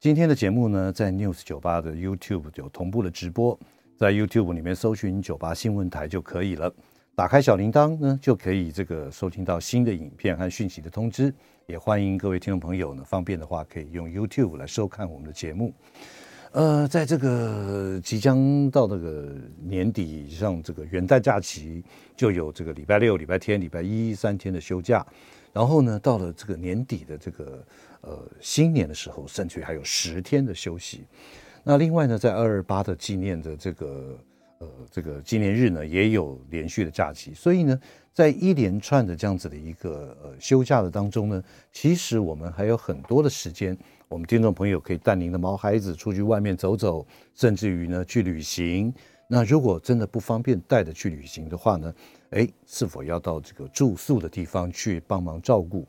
[0.00, 3.60] 今天的节目呢，在 News 酒吧的 YouTube 有同步的直播，
[3.98, 6.72] 在 YouTube 里面搜寻酒吧新闻台就可以了。
[7.14, 11.30] 打开小铃铛呢，就可以这个收听到新的影片和讯息的通知。
[11.66, 15.74] 也欢迎各位听众朋友呢，方便的话可以用 YouTube 来收看我们的节目。
[16.52, 21.84] 呃，在这个即将到这个年底，像这个元旦假期，
[22.16, 25.06] 就有这个礼拜六、礼拜天、礼拜一三天的休假。
[25.52, 27.62] 然后呢，到了这个年底的这个。
[28.02, 31.04] 呃，新年的时候，甚至于还有十天的休息。
[31.62, 34.18] 那另外呢，在二二八的纪念的这个
[34.58, 37.34] 呃这个纪念日呢，也有连续的假期。
[37.34, 37.78] 所以呢，
[38.14, 43.76] 在一连串的这样子的一个呃休假的当中呢，其实我们还有很多的时间，
[44.08, 48.92] 我们听众朋友可以带您的毛孩子出去外面走走，甚至于呢去旅行。
[49.28, 51.94] 那如果真的不方便带着去旅行的话呢，
[52.30, 55.86] 哎，是否要到这个住宿的地方去帮忙照顾？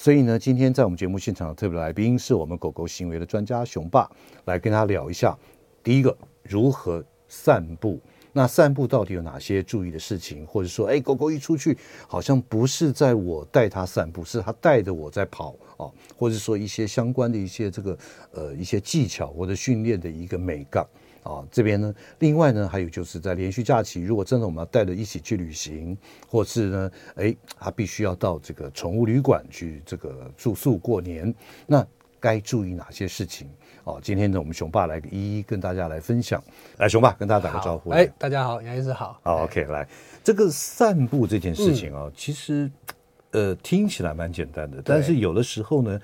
[0.00, 4.08] 所以呢，今天在我们节目现场的特别来宾是我们狗狗行为的专家熊爸，
[4.44, 5.36] 来跟他聊一下。
[5.82, 8.00] 第一个，如何散步？
[8.32, 10.46] 那散步到底有哪些注意的事情？
[10.46, 17.98] 或者说，哎，狗狗一出去，好像不是在我带它散步，是它带着我在跑啊，或者说一些相关的一些这个
[18.30, 20.86] 呃一些技巧或者训练的一个美感。
[21.28, 25.94] 啊，这边呢，另外呢，还有就是在连续假期，如果真的我们要带着一起去旅行，
[26.26, 31.34] 或是呢，哎，他必须要到这个宠物旅馆去这个住宿过年，
[31.66, 31.86] 那
[32.18, 33.46] 该注意哪些事情？
[33.84, 36.42] 哦，今天呢，我们熊爸来一一跟大家来分享。
[36.78, 37.90] 来，熊爸跟大家打个招呼。
[37.90, 39.20] 哎，大家好，杨医师好。
[39.22, 39.86] 好，OK，来，
[40.24, 42.70] 这个散步这件事情啊，嗯、其实
[43.32, 46.00] 呃听起来蛮简单的，但是有的时候呢。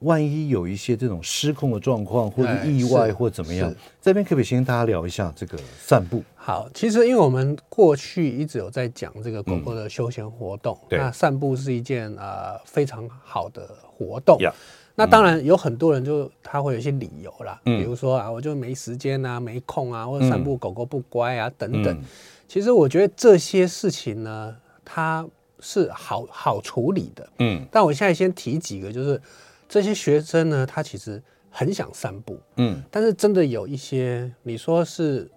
[0.00, 6.22] 万一有一些这种失控的状况，或者意外，或怎么样，这边可不可以先跟大家聊一下这个散步？
[6.34, 14.36] 好，其实因为我们过去一直有在讲这个狗狗的休闲活动，嗯、那散步是一件呃非常好的活动。
[14.38, 14.52] Yeah,
[14.94, 22.02] 那当然有很多人就他会有一些理由啦，嗯、比如说啊，我就没时间啊，没空啊，或者散步狗狗不乖啊、嗯、等等。
[22.46, 25.26] 其实我觉得这些事情呢，它
[25.60, 27.28] 是好好处理的。
[27.38, 29.18] 嗯，但我现在先提几个，就是。
[29.68, 35.30] 这些学生呢，他其实很想散步，嗯，但是真的有一些，你说是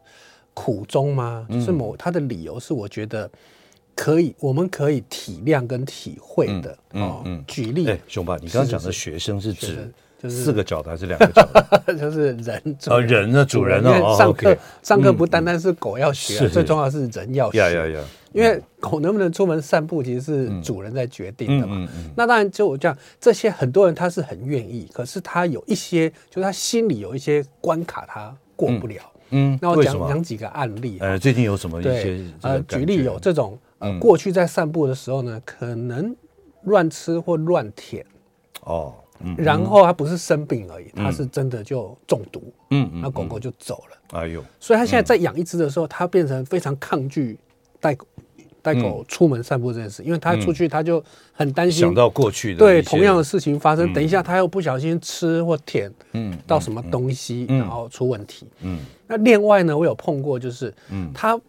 [0.54, 1.46] 苦衷吗？
[1.50, 3.30] 嗯、是某他的理由是，我觉得
[3.96, 6.78] 可以，我们可以体谅跟体会的。
[6.94, 9.92] 嗯、哦，嗯，举例，哎，熊爸，你刚刚讲的学生是指？
[10.22, 11.94] 就是四个脚的还是两个脚的？
[11.96, 13.90] 就是人啊，人呢主人哦。
[13.90, 18.06] 因为上课上课不单单是狗要学，最重要是人要学。
[18.34, 21.88] 因为狗能不能出门散步，其实是主人在决定的嘛。
[22.16, 29.02] 那当然，就我讲这些，很多人他是很愿意，可是他有一些，就是他心里有一些关卡，他过不了。
[29.30, 30.98] 嗯，那我讲讲几个案例。
[31.00, 32.20] 呃，最近有什么一些？
[32.42, 36.16] 呃，举例有这种，呃，过去在散步的时候呢，可能
[36.64, 38.06] 乱吃或乱舔。
[38.66, 38.94] 哦。
[39.38, 44.20] 然后它不是生病而已，它是真的就中毒，嗯，那狗狗就走了。
[44.20, 47.38] 哎呦，所以它现在在养一只的时候，他变成非常抗拒
[47.80, 48.06] 带狗
[48.62, 51.02] 带狗出门散步这件事，因为他出去他就
[51.32, 58.80] 很担心想到过去的对同样的事情发生，等一下他又不小心吃或舔，嗯，到什么东西然后出问题，嗯。
[59.08, 61.40] 那另外呢，我有碰过，就是，嗯，他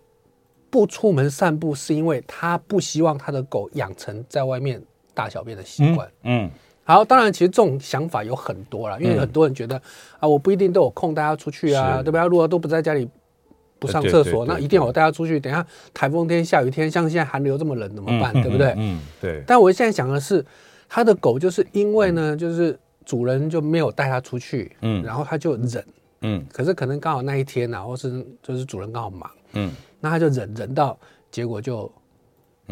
[0.70, 4.80] 不出门散步是因为他不希望他的狗养成在外面
[5.12, 6.48] 大小便的习惯，嗯。
[6.88, 9.82] 好，当然，其实这种想法有很多了，因为很多人觉得、嗯、
[10.20, 12.24] 啊，我不一定都有空带他出去啊，是对吧？
[12.26, 13.06] 如果都不在家里
[13.78, 15.38] 不上厕所，那一定要我带他出去。
[15.38, 18.32] 等下台风天、下雨天，像现在寒流这么冷，怎么办？
[18.34, 18.72] 嗯、对不对？
[18.78, 19.44] 嗯，对。
[19.46, 20.42] 但我现在想的是，
[20.88, 25.84] 他的狗就是因为呢，就是主人就没有带他出去，嗯，然后他就忍，
[26.22, 29.70] 嗯，可是可能刚好那一天啊，或是就是主人刚好忙，嗯，
[30.00, 30.98] 那他就忍忍到
[31.30, 31.92] 结果就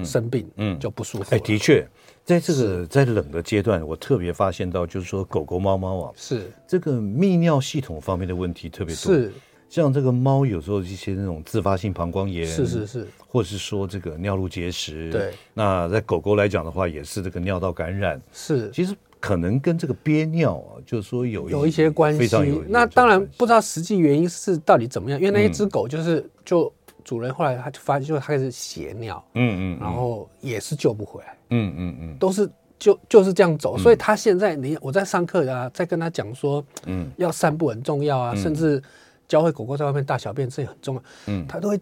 [0.02, 1.34] 生病，嗯，就不舒服。
[1.34, 1.86] 哎，的确。
[2.26, 9.14] 在这个在冷的阶段，我特别发现到，就是说狗狗、猫猫啊，是这个泌尿系统方面的问题特别多。
[9.14, 9.32] 是，
[9.70, 15.08] 像这个猫有时候一些那种自发性膀胱炎，是是是，或者是说这个尿路结石。
[15.12, 18.20] 对，那在狗狗来讲的话，也是这个尿道感染。
[18.32, 22.18] 是，其实可能跟这个憋尿啊，就是说有有一些关系。
[22.18, 22.60] 非常有。
[22.66, 26.72] 那当然不知道实际原因是到底怎么样，因为那一只狗就是就。
[27.04, 32.48] 主人后来他就发现，就他开始血尿，嗯嗯，然后也是救不回来，嗯嗯嗯，都是
[32.78, 38.82] 就就是这样走，所以他现在你我在上课啊，在跟他讲说，嗯，要散步很重要啊，甚至
[39.28, 41.80] 教会狗狗在外面大小便这也很重要，嗯，他都会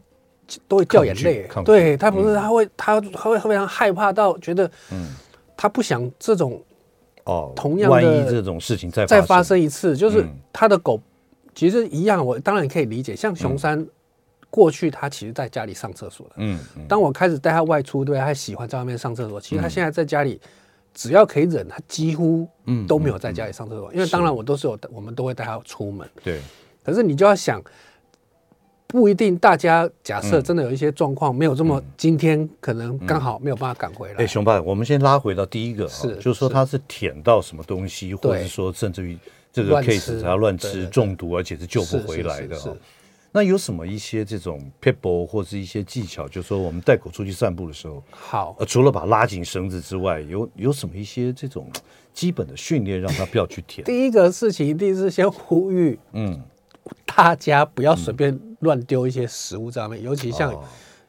[0.69, 5.09] 都会掉眼泪，对，他不是，他会他他会非常害怕到觉得，嗯，
[5.57, 6.63] 他不想这种
[7.25, 11.01] 哦，同样的万一这种事情再再发生一次，就是他的狗
[11.55, 13.87] 其实一样，我当然可以理解，像熊山。
[14.55, 19.41] 过去他其实在家里上厕所的，嗯，当我开始带他外出，对，他喜欢在外面上厕所。
[19.41, 20.41] 其实他现在在家里，
[20.95, 22.49] 只要可以忍，他几乎
[22.87, 23.93] 都没有在家里上厕所。
[23.93, 26.09] 因为当然我都是有，我们都会带他出门。
[26.23, 26.41] 对。
[26.85, 27.61] 可是你就要想，
[28.87, 34.23] 不一定大家假设真的有一些状况没有这么，今天可能刚好没有办法赶回来。
[34.23, 39.19] 哎，熊爸，我们先拉回到第一个，是，就是说他是舔到什么东西，或者是说甚至于
[39.53, 42.57] 这个 case 他乱吃中毒，而且是救不回来的。
[43.37, 46.29] 那有什么一些这种撇步或是一些技巧？
[46.29, 51.69] 就是说我们带狗出去散步的时候，好，呃，除了把它拉紧绳子之外，有有什么一些这种
[52.13, 53.85] 基本的训练，让它不要去舔？
[53.85, 56.41] 第一个事情一定是先呼吁，嗯，
[57.05, 60.55] 大家不要随便乱丢一些食物在上面，尤其像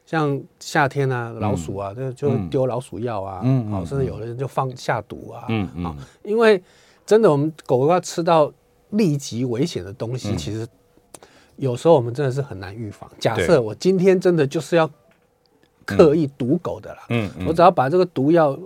[0.04, 6.60] 像夏天啊，老鼠啊，就就丢老鼠药啊，嗯，好，甚至有的人就放下毒啊，嗯嗯，因为
[7.06, 8.52] 真的我们狗狗要吃到
[8.90, 10.66] 立即危险的东西，其实。
[11.56, 13.10] 有时候我们真的是很难预防。
[13.18, 14.90] 假设我今天真的就是要
[15.84, 18.58] 刻意毒狗的啦，嗯，我只要把这个毒药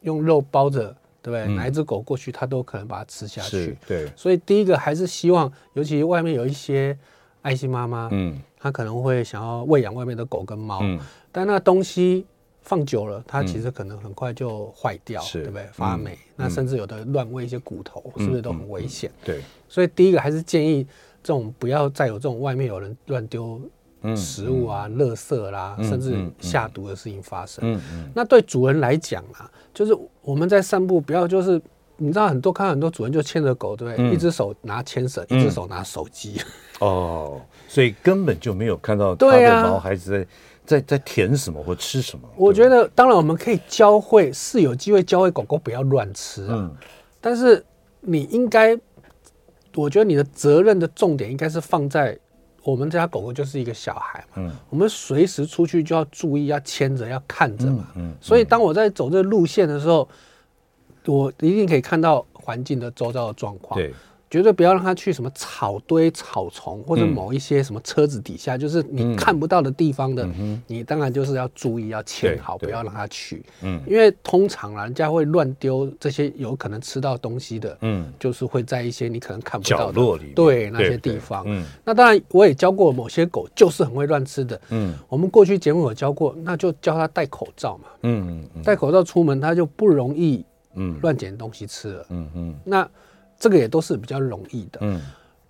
[0.00, 1.54] 用肉包着，对不对？
[1.54, 3.78] 哪一只狗过去，它都可能把它吃下去。
[3.86, 6.98] 对，所以第一个还是希望，尤其外面有一些
[7.42, 10.82] 爱心妈妈，嗯，她可能会想要喂养外面的狗跟猫，
[11.30, 12.26] 但那东西
[12.62, 15.66] 放久了，它其实可能很快就坏掉，对不对？
[15.72, 19.10] 发霉，那甚至有的乱喂一些骨头，是不是都很危险？
[19.24, 20.86] 对，所以第一个还是建议。
[21.22, 23.60] 这种不要再有这种外面有人乱丢
[24.16, 27.80] 食物啊、垃圾啦，甚至下毒的事情发生。
[28.14, 29.92] 那对主人来讲啊，就是
[30.22, 31.60] 我们在散步，不要就是
[31.96, 34.10] 你知道很多看到很多主人就牵着狗，对不对？
[34.14, 36.40] 一只手拿牵绳，一只手拿手机。
[36.78, 40.24] 哦，所以根本就没有看到他的毛孩子
[40.64, 42.28] 在在在舔什么或吃什么。
[42.36, 46.70] 我觉得当然我们可以教会，是有机会教会狗狗不要乱吃啊。
[47.20, 47.62] 但是
[48.00, 48.78] 你应该。
[49.74, 52.18] 我觉得你的责任的重点应该是放在
[52.62, 60.08] 我们家狗狗就是一个小孩嘛，嗯，我们随时出去就要注意，要牵着，要看着嘛，嗯，所以当我在走这路线的时候，
[61.06, 63.94] 我一定可以看到环境的周遭的状况，对。
[64.30, 73.42] 绝对不要让它去什么草堆、草丛或者某一些什么车子底下，嗯、就是你看不到的地方的，嗯、你当然就是要注意，要牵好，不要让它去。
[73.62, 81.44] 嗯，因为通常人家会乱丢这些有可能吃到东西的，嗯，就是会在一些你可能看不到的角落里，对那些地方。
[81.46, 84.60] 嗯，那当然我也教过某些狗就是很会乱吃的。
[84.68, 87.84] 嗯，我们过去节目有教过，那就教它戴口罩嘛。
[88.02, 92.06] 嗯嗯，戴口罩出门，它就不容易嗯乱捡东西吃了。
[92.10, 92.88] 嗯嗯，那。
[93.38, 94.80] 这个也都是比较容易的。
[94.82, 95.00] 嗯，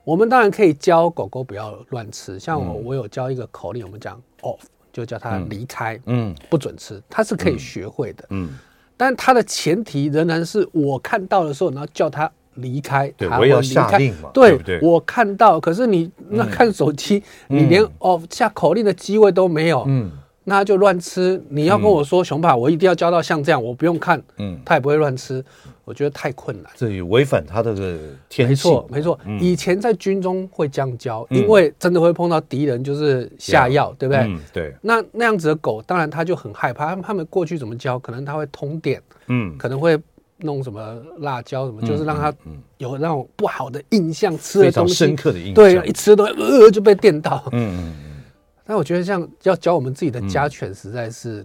[0.05, 4.61] 我们当然可以教狗狗不要乱吃，像我，我有教一个口令，我们讲 off，
[4.93, 8.25] 就叫它离开，嗯，不准吃，它是可以学会的。
[8.31, 8.51] 嗯，
[8.97, 20.11] 但它的前提仍然是我看到的时候，然后叫它离开，对，我要下令嘛，对，我看到，可是你那看手机，你连 off 下口令的机会都没有，嗯。
[20.49, 25.45] 那他就乱吃，你要跟我说熊爸，我一定要教到像这样，我不用看，嗯，他也不会乱吃，
[25.85, 27.75] 我觉得太困难，这也违反他的
[28.31, 28.49] 天性。
[28.49, 34.37] 没错，没错，以前在军中会这样教，因为真的会碰到敌人，就是下药，对不对？
[34.51, 34.75] 对。
[34.81, 36.97] 那那样子的狗，当然他就很害怕。
[36.97, 37.99] 他们过去怎么教？
[37.99, 39.99] 可能他会通电，嗯，可能会
[40.39, 42.33] 弄什么辣椒什么，就是让他
[42.79, 48.08] 有那种不好的印象，吃的东西深刻的印象，对，一吃都呃就被电到，嗯嗯。
[48.69, 51.43] 那我觉得这样要教我们自己的家犬实在是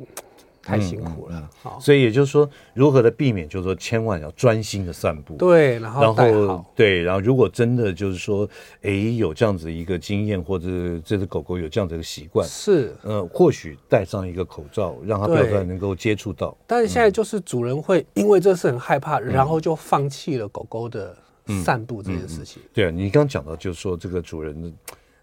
[0.61, 1.49] 太辛苦了。
[1.61, 5.35] 好，所以也就是说，如何的避免，就是说，千万要专心的散步。
[5.37, 8.47] 对，然后然后对，然后如果真的就是说，
[8.81, 10.67] 哎，有这样子一个经验，或者
[11.05, 16.53] 这只狗狗有这样子一个习惯，是，呃，或许戴上一个口罩，让它不要再能够接触到。
[16.67, 21.15] 但是现在就是主人会因为这事很害怕，然后就放弃了狗狗的
[21.63, 22.61] 散步这件事情。
[22.73, 24.69] 对啊，你刚刚讲到就是说这个主人的。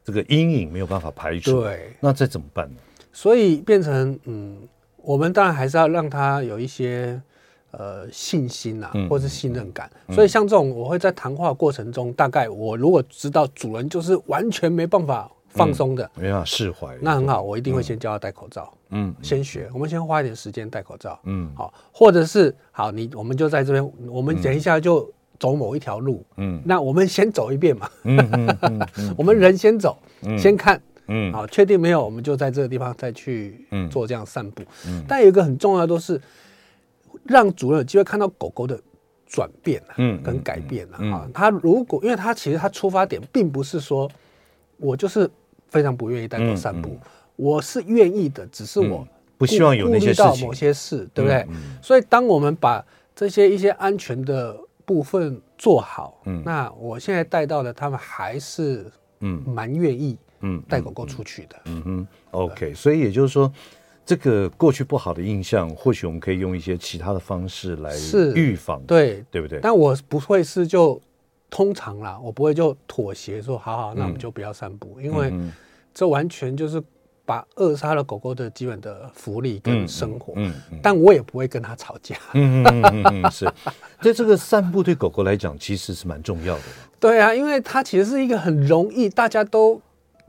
[0.03, 2.77] 这个阴影没有办法排除，对，那这怎么办呢？
[3.13, 4.57] 所以变成嗯，
[4.97, 7.21] 我们当然还是要让他有一些
[7.73, 9.91] 呃信心啊，或是信任感。
[10.09, 25.13] 嗯、所以像这种，我会在谈话过程中，大概我如果知道主人就是完全没办法放松的，嗯、没办法释怀，那很好，我一定会先教他戴口罩，嗯，先学，我们先花一点时间戴口罩，嗯，好，或者是好，你我们就在这边，我们等一下就。
[25.41, 28.59] 走某一条路，嗯，那我们先走一遍嘛，嗯嗯
[28.99, 29.99] 嗯， 我们人先走，
[30.39, 34.63] 先看，嗯，好，确定没有，我们就在这个地方再去做这样散步。
[34.87, 36.21] 嗯，但有一个很重要的都是
[37.25, 38.79] 让主人有机会看到狗狗的
[39.27, 41.27] 转变，嗯，跟改变啊。
[41.33, 44.09] 他如果，因为他其实他出发点并不是说
[44.77, 45.29] 我就是
[45.71, 46.99] 非常不愿意带狗散步。
[47.37, 51.47] 我是愿意的，只是我不希望有那些事情，某些事，对不对？
[51.81, 52.85] 所以当我们把
[53.17, 54.55] 这些一些安全的
[54.91, 61.57] 部分做好，那我现在带到的，他们还是嗯蛮愿意嗯带狗狗出去的。
[61.67, 63.53] 嗯哼，OK，所以也就是说。
[64.03, 67.95] 这个过去不好的印象，或许我们可以用一些其他的方式来
[68.35, 69.61] 预防，对对不对？
[69.63, 71.01] 但我不会是就
[71.49, 75.33] 通常啦，我不会就妥协说，好好，那我们就不要散步，嗯、因为
[75.95, 76.83] 这完全就是
[77.31, 80.33] 把扼杀了狗狗的基本的福利跟生活。
[80.35, 82.17] 嗯，嗯嗯但我也不会跟他吵架。
[82.35, 83.45] 嗯嗯嗯嗯，是。
[84.03, 86.63] 所以这个散步对狗狗来讲，其实是蛮重要的。
[86.99, 89.81] 对啊，因为它其实是一个很容易大家都。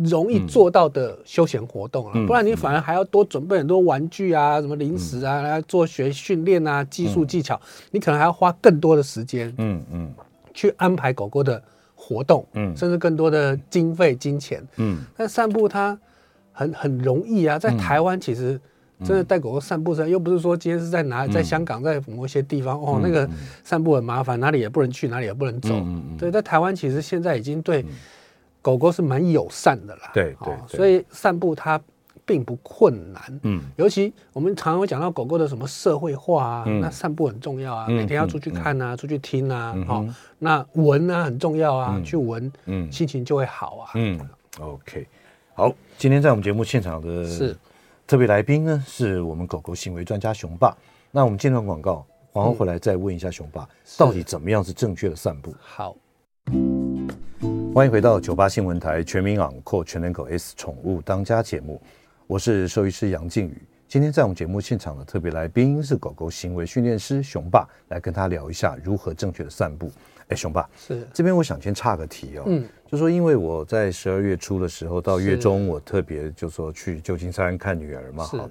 [0.06, 7.60] 容易做到的休闲活动啊，不然你反而还要多准备很多玩具啊、什么零食啊来做学训练啊、技术技巧，
[7.92, 10.12] 你可能还要花更多的时间，嗯嗯，
[10.56, 11.62] 去安排狗狗的
[11.94, 15.04] 活动，嗯，甚至更多的经费、金钱，嗯。
[15.16, 15.96] 但散步它
[16.52, 18.60] 很很容易啊，在台湾其实
[19.04, 23.30] 真的带狗狗散步，又不是说今天是在哪，在香港，在某些地方哦，那个
[23.64, 25.70] 散步很麻烦，哪里也不能去，哪里也不能走，
[26.18, 27.86] 对，在台湾其实现在已经对。
[28.64, 31.82] 狗狗是蛮友善的啦，对对，所以散步它
[32.28, 33.40] 并不困难。
[33.42, 40.06] 嗯，尤其我们常常会讲到狗狗的什么社会化啊，那散步很重要啊，每天要出去看啊，出去听啊，好，
[40.38, 43.90] 那闻啊很重要啊，去闻，嗯，心情就会好啊。
[43.96, 44.20] 嗯
[44.60, 45.08] ，OK，
[45.62, 47.56] 好，今天在我们节目现场的是
[48.08, 50.76] 特别来宾呢，是我们狗狗行为专家熊爸。
[51.12, 52.04] 那我们进段广告，
[52.34, 55.54] 然后回来再问一下熊爸，到底怎么样是正确的散步？
[55.60, 55.96] 好。
[57.76, 61.80] 欢迎回到九八新闻台全民昂扣全能狗 S 宠物当家节目，
[62.26, 63.62] 我是兽医师杨靖宇。
[63.88, 69.92] 今天在我们节目现场的特别来宾是狗狗行为训练师熊爸，来跟他聊一下如何正确的散步。
[70.32, 71.06] 哎，熊爸，是。
[71.14, 78.50] 这边我想先岔个题哦，嗯，就说因为我在十二月初的时候到月中，我特别就说去旧金山看女儿嘛，好，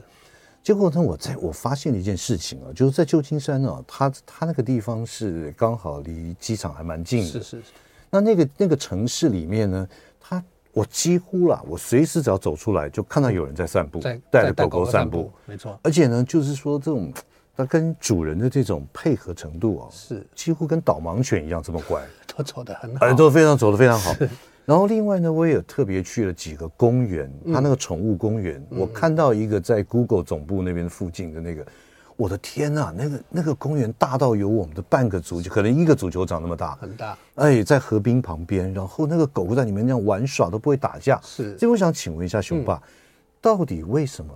[0.63, 7.63] 结果呢，我在我发现了一件事情啊，就是在旧金山呢，它它那个地方是刚好离机场还蛮近的，是是是。
[8.11, 9.89] 那那个那个城市里面呢，
[10.21, 15.79] 它我几乎啦，我随时只要走出来，就看到有人在散步，带着狗狗散步，没错。
[15.83, 17.11] 而且呢，就是说这种
[17.57, 22.03] 它跟主人的这种配合程度哦，是几乎跟导盲犬一样这么乖，
[22.37, 24.15] 都走得很好，哎，都非常走得非常好。
[24.65, 31.67] 然后另外呢，我也有特别去了几个公园，它那个宠物公园，我看到一个在 Google 总部那边附近的那个。
[32.17, 37.17] 我的天呐，那个那个公园大到有我们的半个足球，可能一个足球场那么大，很大。
[37.37, 41.19] 哎，在河滨旁边，然后那个狗在里面那样玩耍都不会打架。
[41.25, 42.83] 是，所以我想请问一下熊爸，嗯、
[43.41, 44.35] 到底为什么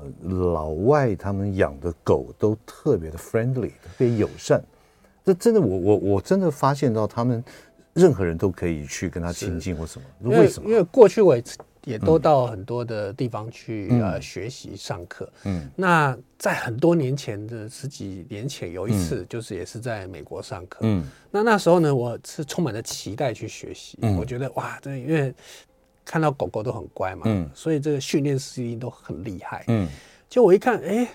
[0.53, 4.63] 老外他们养的狗都特别的 friendly，特别友善？
[5.25, 7.43] 这真的，我我我真的发现到他们
[7.93, 10.31] 任何人都可以去跟他亲近或什么？
[10.31, 10.69] 为什么？
[10.69, 11.43] 因为过去我也。
[11.87, 15.31] 也都到很多的地方去呃学习上课。
[15.45, 20.79] 嗯，那在很多年前的十几年前，有一次就是也是在美国上课。
[20.81, 23.99] 嗯，那那时候呢，我是充满了期待去学习。
[24.01, 25.35] 嗯，我觉得哇，这因为
[26.05, 29.65] 看到狗狗都很乖嘛，嗯，所以这个训练师一定都很厉害。
[29.69, 29.89] 嗯，
[30.29, 31.09] 就我一看，哎，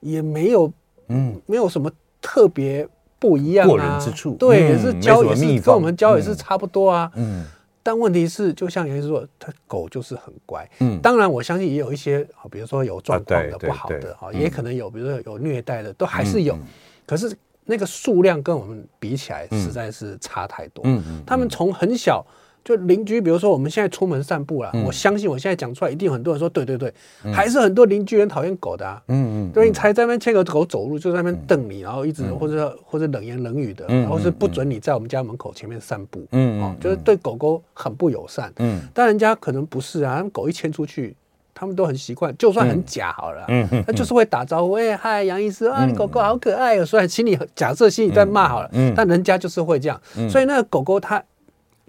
[0.00, 0.72] 也没有，
[1.08, 1.90] 嗯，没有什么
[2.20, 2.86] 特别
[3.18, 4.34] 不一样啊，过人之处。
[4.34, 7.10] 对，也是教也是跟我们教也是差不多啊。
[7.16, 7.44] 嗯。
[7.84, 10.64] 但问题是，就像有人说，他狗就是很乖。
[10.78, 16.56] 嗯，当然我相信也有一些，比如说有状况的、不好的，哈，也可能有，比如说有虐待的，都还是有。
[17.04, 20.84] 可是那个数量跟我们比起来，实在是差太多。
[20.86, 22.24] 嗯嗯，他们从很小。
[22.64, 26.92] 就邻居，比如说我们现在出门散步了，我相信我现在讲出来，一定很多人说对对对，
[27.32, 29.02] 还是很多邻居人讨厌狗的啊。
[29.08, 36.24] 嗯嗯，对，你才在那边牵个狗走路，就在那边瞪你，然后一直或者或者冷言冷语的，然后是不准你在我们家门口前面散步。
[36.30, 38.52] 嗯嗯，就是对狗狗很不友善。
[38.58, 41.16] 嗯，但人家可能不是啊，狗一牵出去，
[41.52, 46.86] 他们都很习惯，就算很假好了，嗯嗯，他就是会打招呼，哎嗨，杨医师啊，你狗狗好可爱哦。
[46.86, 50.00] 虽然心里假设心里在骂好了，嗯，但人家就是会这样，
[50.30, 51.20] 所以那个狗狗它。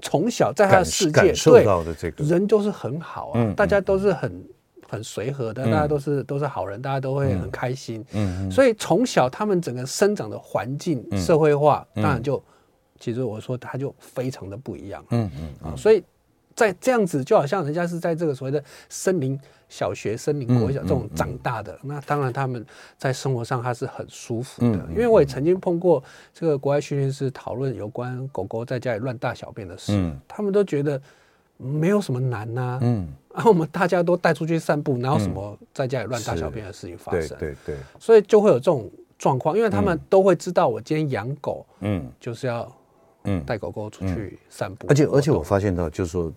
[0.02, 1.66] 从小在他的世界，对
[2.18, 4.44] 人都是很好啊，大家都是很
[4.90, 8.04] 很随和的，大家都是都是好人，大家都会很开心。
[8.14, 12.44] 嗯，所以从小他们整个生长的环境社会化，当然就
[13.00, 15.06] 其实我说他就非常的不一样。
[15.12, 15.70] 嗯嗯。
[15.70, 16.04] 啊，所以
[16.56, 19.40] 在这样子就好像人家是在这个所谓的森林。
[19.70, 22.64] 小学、森林、国小这种长大的，那当然他们
[22.96, 24.78] 在生活上他是很舒服的。
[24.92, 31.02] 因为我也曾经碰过这个国外训练师讨论有关狗狗在家里乱大小便的事，他们都觉得
[31.58, 32.78] 没有什么难呐。
[32.84, 37.36] 嗯，然后我们大家都带出去散步，哪有什么在家里乱大小便的事情发生？
[37.40, 42.72] 对对对，所以就会有这种状况，因为他们都会知道我今天养狗，嗯，就是要
[43.24, 44.86] 嗯带狗狗出去散步。
[44.88, 46.32] 而且而且我发现到就是说。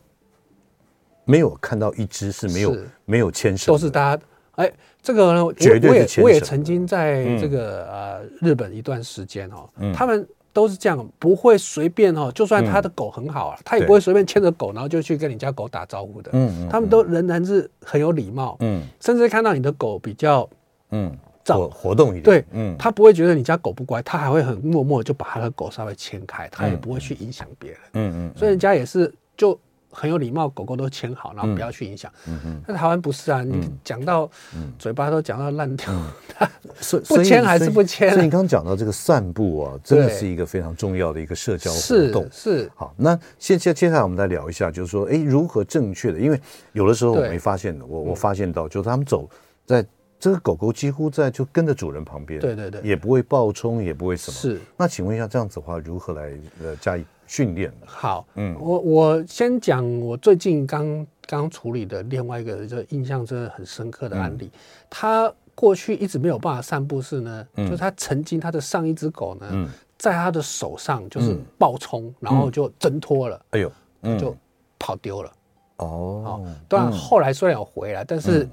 [1.27, 16.31] 没有看到一只是没有是没有牵绳，都是大家哎，这个呢，绝对我也我也曾经在这个、嗯、呃日本一段时间哦，嗯、他们都是这样，不会随便哦，就算他的狗很好啊，嗯、他也不会随便牵着狗，然后就去跟你家狗打招呼的。
[16.33, 18.57] 嗯，嗯，他们都仍然是很有礼貌。
[18.61, 20.49] 嗯，甚至看到你的狗比较
[20.93, 21.15] 嗯
[21.45, 27.81] 活活动一点，对，嗯，他不会觉得你家狗不乖，他还会很默默就把他的狗稍微牵开，他也不会去影响别人。
[27.93, 29.59] 嗯嗯，所以人家也是就。
[29.99, 32.13] 很有礼貌，狗狗都牵好，然后不要去影响。
[32.29, 32.61] 嗯嗯。
[32.69, 34.31] 那台湾不是啊，你讲到
[34.79, 35.91] 嘴巴都讲到烂掉，
[37.09, 38.11] 不牵还是不牵。
[38.11, 42.29] 所以你刚刚讲到这个散步啊，真的是一个非常重要的一个社交活动。
[42.31, 42.71] 是。
[42.75, 46.19] 好，那接接接下来我们再聊一下，就是说，哎，如何正确的？
[46.21, 46.39] 因为
[46.73, 49.27] 有的时候我没发现的，我我发现到，就是他们走
[49.65, 49.83] 在
[50.21, 54.37] 这个狗狗几乎在就跟着主人旁边，对对对，也不会暴冲，也不会什么。
[54.37, 54.61] 是。
[54.77, 57.05] 那请问一下，这样子的话，如何来呃加以？
[57.27, 64.51] 训练好，嗯，我我先讲我最近刚刚处理的另外一个就印象真的很深刻的案例。
[64.53, 69.69] 嗯、他过去一直没有办法散步是呢，嗯、就是他曾经他的上一只狗呢，嗯、
[69.99, 73.73] 在他的手上就是暴冲，嗯、然后就挣脱了，哎呦，
[74.19, 74.37] 就
[74.79, 75.33] 跑丢了。
[75.79, 78.49] 哦，当然后来虽然有回来，但是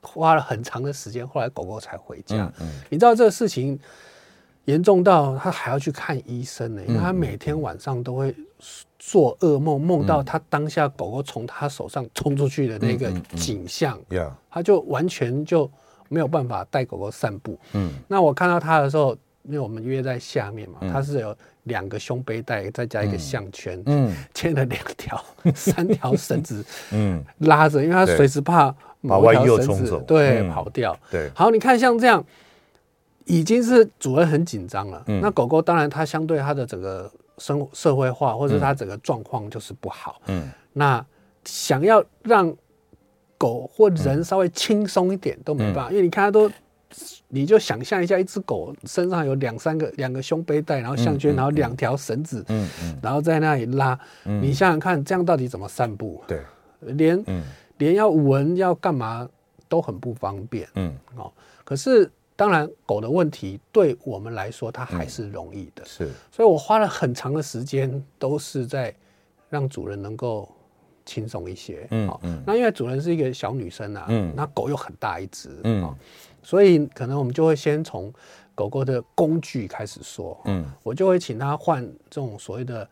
[0.00, 2.36] 花了很长的时间，后来狗狗才回家。
[2.36, 2.70] 嗯，嗯。
[2.88, 3.78] 你知道这个事情？
[4.66, 8.34] 严重到他还要去看医生呢，因为他每天晚上都会
[8.98, 14.00] 做噩梦，梦到他当下狗狗从他手上冲出去的那个景象，
[14.50, 15.70] 他就完全就
[16.08, 17.58] 没有办法带狗狗散步。
[17.74, 25.22] 嗯，那我看到他的时候，因为我们约在下面嘛，他是有两个胸背带，再加一个项圈，嗯，牵了两条、
[25.54, 30.98] 三条绳子，嗯，拉着，因为他随时怕某一条绳子对跑掉。
[31.10, 32.24] 对，好，你看像这样。
[33.26, 41.04] 已经是主人很紧张了，嗯、那狗狗当然它相对它的整个生活社会化或者它整个状况就是不好，嗯，那
[41.44, 42.54] 想要让
[43.38, 46.50] 狗或人稍微轻松一点都没办法，嗯、因为你看它都，
[47.28, 56.22] 你就想象一下，一只狗身上有两三个两个胸背带，然后项圈，嗯、然后两条绳子，嗯嗯，然后在那里拉，嗯、你想想看，这样到底怎么散步？
[56.26, 56.40] 对，
[56.80, 57.42] 连、嗯、
[57.78, 59.26] 连要闻要干嘛
[59.66, 61.32] 都很不方便，嗯，哦，
[61.64, 62.10] 可是。
[62.36, 65.84] 当然，狗的问题对我们来说，它还是容易的。
[65.84, 68.92] 嗯、是，所以我花了很长的时间，都是在
[69.48, 70.48] 让主人能够
[71.06, 71.86] 轻松一些。
[71.92, 72.42] 嗯嗯。
[72.44, 75.94] 那因为主人是一个小女生啊，嗯，那狗又很大一只，嗯，
[76.42, 78.12] 所以可能我们就会先从
[78.52, 80.36] 狗狗的工具开始说。
[80.46, 82.88] 嗯，我就会请他换这种所谓的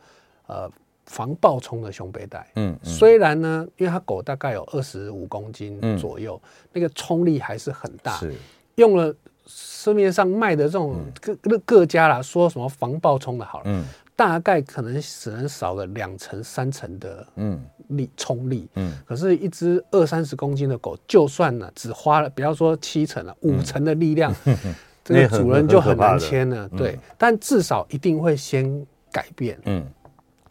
[0.47, 0.71] 呃
[1.07, 2.47] 防暴冲的胸背带。
[2.55, 8.17] 嗯，嗯虽然呢，因为它狗大概有二十五公斤左右，嗯、那个冲力还是很大。
[8.19, 8.33] 是，
[8.77, 9.13] 用了。
[9.55, 13.85] 市面上卖的这种各各各家啦，说什么防爆冲的好了，嗯，
[14.17, 17.63] 大概可能只能少了两成三成的嗯。
[17.89, 24.35] 力冲力，嗯，可是，一只二三十公斤的狗，就算呢只花了，不要说七成了，五成的力量，
[25.05, 29.85] 这个主人就很难牵了，对，但至少一定会先改变，嗯，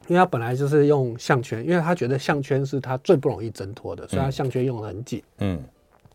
[0.08, 5.60] 因为他本来就是用项圈，因为他觉得项圈是他最不容易挣脱的，所以他项圈用的很紧，嗯，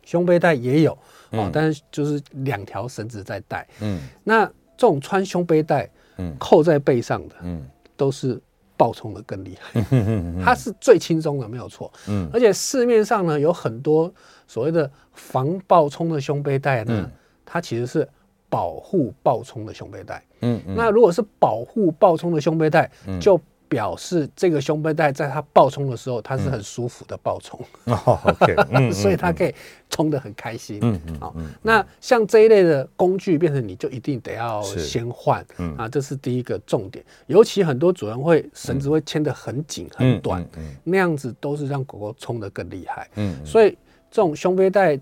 [0.06, 0.96] 胸背带也有。
[1.32, 8.40] 哦，但是就是两条绳子在带，嗯，那这种穿胸背带，嗯，扣在背上的，嗯，都是
[8.76, 14.10] 暴冲的更厉害，嗯， 它是最轻松的，没有错，嗯，而且市面上呢有很多
[14.46, 17.10] 所谓的防暴冲的胸背带呢，
[17.44, 18.08] 它其实是
[18.48, 22.88] 保护暴冲的胸背带，嗯，那如果是保护暴冲的胸背带，
[23.20, 28.54] 就表示这个胸背带在它暴冲的时候，它是很舒服的暴冲，哦，OK，
[28.92, 29.54] 所以它可以
[29.90, 35.76] 冲得很开心，嗯嗯，好，那像这一类的工具，变成你就一定得要先换，嗯。
[35.76, 40.46] 啊，这是第一个重点，尤其很多主人会绳子会牵得很紧很短，
[40.84, 43.70] 那样子都是让狗狗冲得更厉害，嗯，所以
[44.10, 44.98] 这种胸背带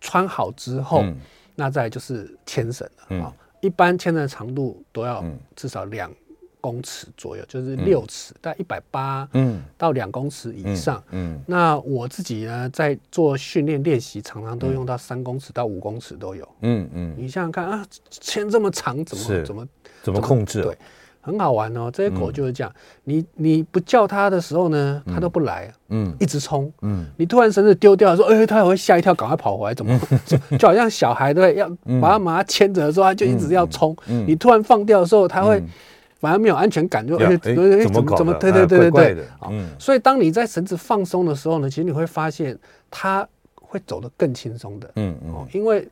[0.00, 1.04] 穿好之后，
[1.54, 5.24] 那再就是牵绳了，啊，一般牵的长度都要
[5.56, 6.10] 至少两。
[6.62, 19.68] 公尺左右，就是六尺，大概一百八，嗯，到两公尺以上，嗯，那我自己呢，在做训练练习，常常都用到三公尺到五公尺都有，嗯嗯，你想想看啊，牵这么长，怎么怎么
[20.04, 20.62] 怎么控制？
[20.62, 20.78] 对，
[21.20, 22.72] 很好玩哦，这些狗就是这样，
[23.02, 30.00] 你你不叫它的时候呢，它都不来，嗯，一直冲，嗯，你突然绳子丢掉的时候，哎，它还会吓一跳，赶快跑回来，怎么？
[30.24, 31.68] 就就好像小孩对，要
[32.00, 33.96] 把它把它牵着的时候，它就一直要冲，
[34.28, 35.60] 你突然放掉的时候，它会。
[36.22, 42.56] 反而没有安全感，就哎，怎么怎么，对对对对对，嗯，所以当你在绳子放松的时候呢，其实你会发现
[42.88, 45.88] 它会走得更轻松的，嗯嗯，因为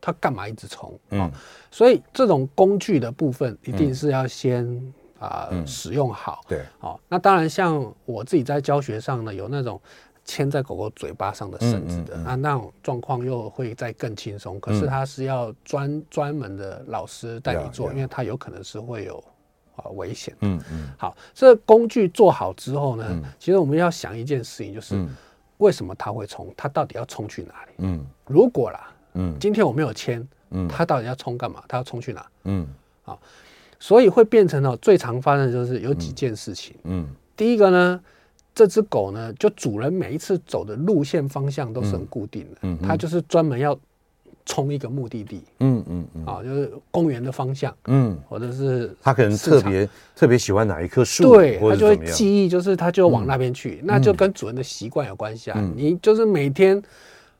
[0.00, 1.30] 它干嘛一直冲，嗯，
[1.70, 4.66] 所以这种工具的部分一定是要先
[5.18, 9.78] 啊使用好，对，好，那当然像我自己在教学上呢，有那种
[10.24, 12.26] 牵在狗狗嘴巴上的绳子的，那、嗯嗯。
[12.28, 14.58] 嗯、那种状况又会再更轻松。
[14.58, 19.22] 可是它是要专专门的老师带你做，嗯、因为它有可能是会有
[19.80, 20.34] 啊危险。
[20.40, 20.88] 嗯嗯。
[20.96, 25.04] 好，这个工具做好之后呢，嗯、其实我们要想一件事情，就是
[25.58, 26.52] 为什么它会冲？
[26.56, 27.72] 它到底要冲去哪里？
[27.78, 31.62] 嗯，如果啦，嗯，今天我没有签，嗯，它到底要冲干嘛？
[31.68, 32.26] 它要冲去哪？
[32.44, 32.66] 嗯，
[33.02, 33.20] 好，
[33.78, 36.74] 所以会变成哦，最常发生的就是有几件事情。
[36.84, 38.00] 嗯，嗯第一个呢。
[38.52, 43.78] 这只狗呢，就主人每一次走的路线方向都是很固定的，嗯，它就是专门要
[44.46, 55.72] 冲一个目的地，嗯嗯嗯，啊，就是公园的方向，嗯，或者是他可能特别特别喜欢哪一棵树，对，他就会记忆，就是他就往那边去，那就跟主人的习惯有关系啊。
[55.76, 56.82] 你就是每天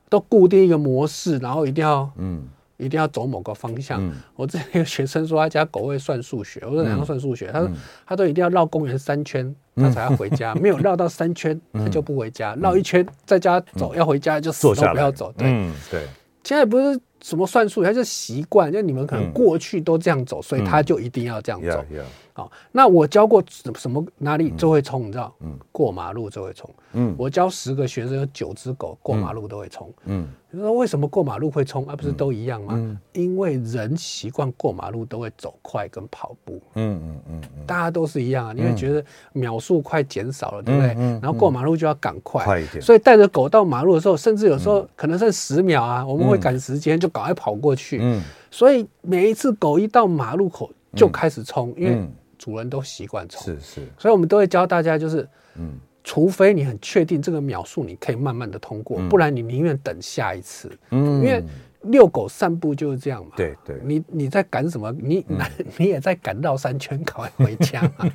[0.09, 2.47] 都固定一个模式，然后一定要，嗯。
[2.77, 4.03] 一定要走某个方向。
[4.03, 7.45] 嗯、我之前有学生说他家狗会算数学，我说哪样算数学？
[7.49, 7.69] 嗯、他说
[8.07, 10.53] 他都一定要绕公园三圈，他才要回家。
[10.53, 12.55] 嗯、 没有绕到三圈，他就不回家。
[12.55, 15.31] 绕、嗯、一圈在家走，嗯、要回家就死都不要走。
[15.37, 16.07] 对、嗯、对，
[16.43, 16.99] 现在不是。
[17.21, 17.83] 什么算术？
[17.83, 21.85] 它就是习惯，就你们可能过去都这样走，嗯、所以他就一定要这样走。
[22.33, 23.43] 好、嗯，那我教过
[23.75, 25.33] 什么哪里就会冲，你知道？
[25.41, 26.69] 嗯，过马路就会冲。
[26.93, 29.93] 嗯，我教十个学生，有九只狗过马路都会冲。
[30.05, 31.85] 嗯，你说为什么过马路会冲？
[31.87, 32.73] 而、啊、不是都一样吗？
[32.75, 36.61] 嗯、因为人习惯过马路都会走快跟跑步。
[36.75, 39.03] 嗯嗯嗯，大家都是一样啊，因为觉得
[39.33, 40.93] 秒数快减少了，对不对？
[41.21, 42.81] 然后过马路就要赶快，快一点。
[42.81, 47.10] 所以带着狗到马路的时候，甚至有时候可能剩十秒啊，我们会赶时间就。
[47.11, 52.03] 赶快跑过去，嗯，所以每一次狗一到马路口就开始冲，因为
[52.37, 61.43] 主人都习惯冲，是是，所以我们都会教大家，就是，嗯，除非你很确定这个秒数你可以慢慢的通过，不然你宁愿等下一次，嗯，因为
[61.83, 64.91] 遛狗散步就是这样嘛，对对，你你在赶什么？
[64.99, 65.25] 你
[65.77, 68.09] 你也在赶绕三圈，赶快回家嘛，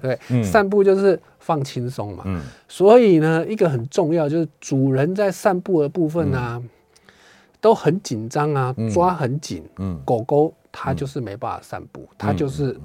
[0.00, 6.62] 对，散步就是放轻松嘛，嗯，所以呢，一个很重要就是主人在散步的部分呢。
[7.60, 9.62] 都很紧张啊，抓很紧。
[9.78, 12.78] 嗯，狗狗它就是没办法散步，它就是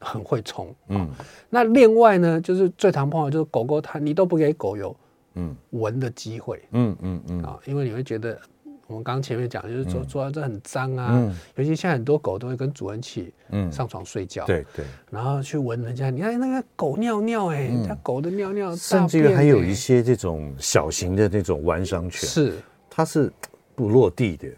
[0.00, 0.74] 很会冲。
[0.88, 1.08] 嗯，
[1.48, 4.94] 那另外呢，就是最常碰到就是狗狗它，你都不给狗有
[5.34, 6.60] 嗯闻的机会。
[6.72, 8.38] 嗯嗯嗯啊，因为你会觉得
[8.86, 14.44] 我们刚刚前面讲，就是说说这很脏啊，尤其现在很多狗都会跟主人一起嗯上床睡觉。
[14.44, 22.54] 对对，然后去闻人家，你看那个狗尿尿哎，人家狗的尿尿，甚至于还有一些这种小型的那种玩赏犬，是
[22.90, 23.32] 它是。
[23.74, 24.48] 不落地的，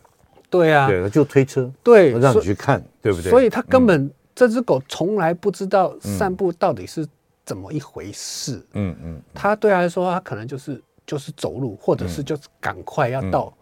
[0.50, 3.30] 对啊，对，就推车，对，让你去看，对不对？
[3.30, 7.06] 所以他根本这只狗从来不知道散步到底是
[7.44, 8.64] 怎么一回事。
[8.72, 13.52] 嗯嗯，它对它来说，它可能就是就是走路，或者是就是赶快要到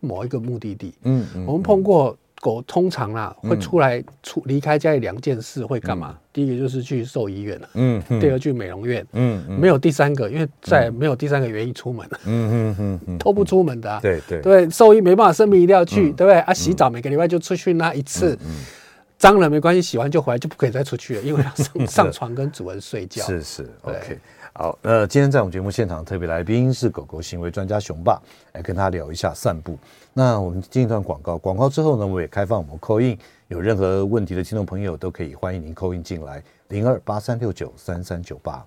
[0.00, 0.94] 某一个目的地。
[1.02, 2.16] 嗯嗯，我们碰过。
[2.44, 6.18] 狗通常啦会出来出离开家里两件事会干嘛？
[6.30, 14.42] 第一个就是去兽医院了，嗯，第二个去美容院，嗯，没有第三个，因为再没有第三个原因出门，嗯嗯嗯，都不出门的，对对。
[14.42, 16.34] 对，兽医没办法，生病一定要去，对不对？
[16.40, 18.38] 啊，洗澡每个礼拜就出去那一次，
[19.16, 23.24] 脏了没关系，洗完就回来就不可以再出去了，因为要上 上床跟主人睡觉。
[23.24, 24.18] 是是，OK。
[24.56, 29.76] 好，那今天在我们节目现场特别来宾是狗狗行为专家熊爸，来跟他聊一下散步。
[30.12, 38.64] 那我们进一段广告，广告之后呢，我也开放我们 call in，有任何问题的听众朋友都可以欢迎您 call in 进来，零二八三六九三三九八。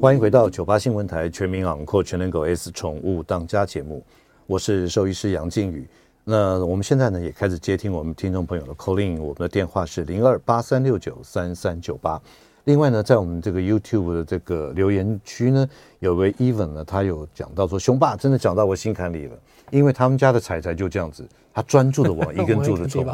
[0.00, 4.06] 欢迎回到九八新闻台全民昂扣全能狗 S 宠物当家节目，
[4.46, 5.84] 我是兽医师杨靖宇。
[6.22, 12.22] 那我们现在呢也开始接听我们听众朋友的 call in，我们的电话是零二八三六九三三九八。
[12.64, 19.32] 另外呢，在我们这个 YouTube 的这个留言区呢，有位 Even 呢，他有讲到说，熊爸真的讲到我心坎里了，
[19.70, 23.04] 因为他们家的彩彩就这样子，他专注的往一 根柱子走，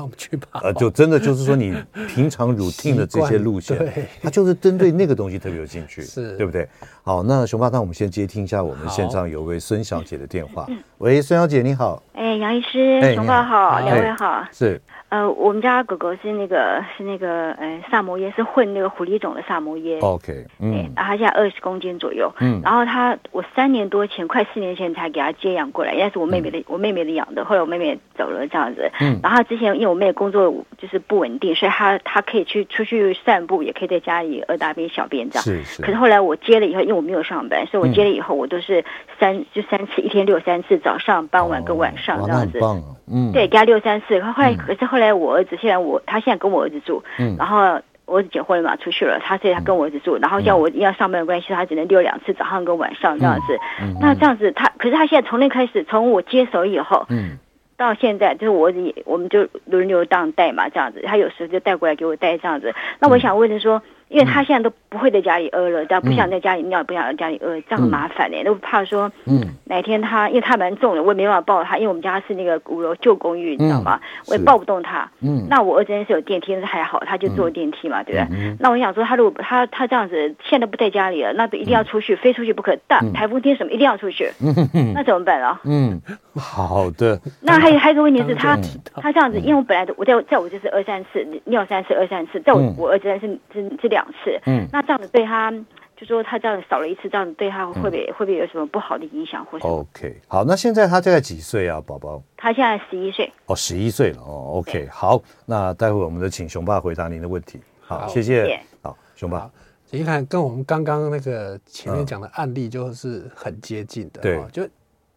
[0.62, 1.74] 呃，就真的就是说你
[2.06, 3.76] 平常 routine 的这些路线，
[4.22, 6.36] 他就是针对那个东西特别有兴趣， 是。
[6.36, 6.68] 对不对？
[7.02, 10.64] 好，那熊爸，那我们先接听一下我们线上有位孙小姐的电话。
[10.98, 14.80] 喂，孙小姐你好，哎，杨医师，熊爸好，两位好，是。
[15.10, 19.98] 呃，我们家狗狗是那个是那个呃萨摩耶，是混那个狐狸种的萨摩耶。
[20.00, 22.32] OK，嗯，然后它现在二十公斤左右。
[22.40, 27.44] 嗯，然后它我三年多前，快四年前才给它接养过来，应该是我妹妹的，嗯、我妹妹的养的。
[27.44, 28.88] 后来我妹妹走了这样子。
[29.00, 35.42] 嗯，然后之前因为我妹妹工作就是不稳定，所以她她可以去出去散步，也可以在家里饿大便小便这样。
[35.42, 35.82] 是是。
[35.82, 38.84] 可是后来我接了以后，因为我没有上班，所以我接了以后，我都是
[39.18, 42.60] 三就三次，一天遛三次，早上、傍晚跟晚上这样子。
[42.60, 42.80] 哦
[43.12, 44.20] 嗯，对，给它遛三次。
[44.20, 53.58] 后来，可是后来我儿子现在我他现在跟我儿子住，嗯，然后我儿子结婚了嘛，出去了，他所以他跟我儿子住，然后像我要上班的关系，他只能溜两次，早上跟晚上这样子。
[54.00, 57.38] 那这样子他，可是他现在从那开始，从我接手以后，嗯，
[57.76, 61.02] 到现在就是我儿子也，我们就轮流当带嘛，这样子。
[61.06, 62.74] 他有时候就带过来给我带这样子。
[62.98, 68.42] 那我想问的说，因为他现在都不会在家里饿了，但不想在家里尿，不想在家里饿，这样很麻烦呢。
[68.44, 74.00] 都怕说，嗯，哪天他因为他蛮重的，我也没办法抱他，因为我们家是那个五楼旧公寓，你知道吗？
[74.26, 75.08] 我也抱不动他。
[75.20, 78.56] 嗯，那我儿子是有电梯，那还好，他就坐电梯嘛，对不对？
[78.58, 82.76] 那我想说，他如果他他这样子现在不在家里了，那一定要出去，非出去不可。
[82.88, 84.28] 大台风天什么一定要出去，
[84.92, 85.60] 那怎么办啊？
[85.64, 86.00] 嗯，
[86.34, 87.20] 好的。
[87.40, 88.58] 那还有还有一个问题是他
[88.94, 94.40] 他这样子，因为我本来的我在在我就是二三次尿三次二三次，在我我儿子那是是这两次。
[94.46, 95.50] 嗯，那这样子对他，
[95.96, 102.22] 就说他这样子少了一次，这样子对他会不会会不会有什么不好的影响或者？OK，好，那现在他大概几岁啊，宝宝？
[102.36, 103.30] 他现在十一岁。
[103.46, 104.58] 哦，十一岁了哦。
[104.58, 107.60] OK，好，那待会我们就请熊爸回答您的问题。
[107.80, 108.60] 好，谢谢。
[108.82, 109.50] 好，熊爸，
[109.90, 114.20] 你看跟我们刚刚那个前面讲的案例就是很接近的。
[114.20, 114.66] 对，就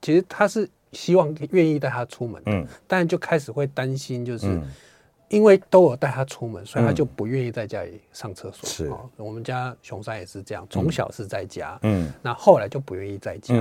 [0.02, 4.60] 其实他是希望愿意带他出门，嗯，但就开始会担心，就是。
[5.34, 8.70] 因为都有带他出门，所以他就不愿意在家里上厕所。
[8.70, 13.56] 是，我们家熊三也是这样，从小是在家，嗯，那后来就不愿意在家。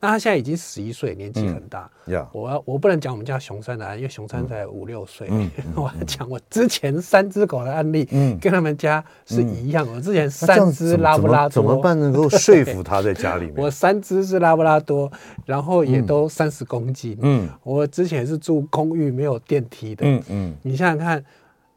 [0.00, 1.90] 那他现在已经十一岁，年纪很大。
[2.32, 5.28] 我要我不能讲我们家熊三的案，因为熊三才五六岁。
[5.74, 8.04] 我要讲我之前三只狗的案例，
[8.38, 9.88] 跟他们家是一样。
[9.88, 13.54] 我之前三只拉布拉多，怎么办能够说服他在家里面？
[13.64, 15.10] 我三只是拉布拉多，
[15.46, 17.16] 然后也都三十公斤。
[17.22, 20.04] 嗯，我之前是住公寓，没有电梯的。
[20.06, 21.24] 嗯嗯，你想想看，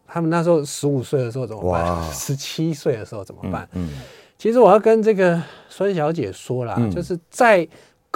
[0.06, 2.04] 他们那时候十五岁的时候怎么办？
[2.12, 3.70] 十七岁的时候怎么办？
[3.72, 3.90] 嗯，
[4.38, 7.66] 其实我要跟这个孙小姐说啦，就是在。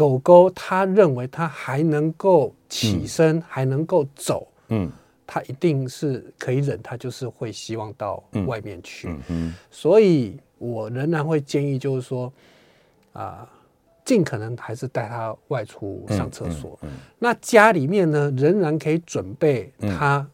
[0.02, 4.92] 狗狗，它认为它还能够起身，嗯、还能够走，嗯，
[5.28, 9.10] 它一定是可以忍，它就是会希望到外面去。
[9.10, 12.34] 嗯嗯、所以我仍然会建议，就是说，
[13.14, 13.48] 啊、呃，
[14.04, 16.80] 尽可能还是带它外出上厕所。
[16.82, 20.28] 嗯嗯嗯、那家里面呢，仍然可以准备它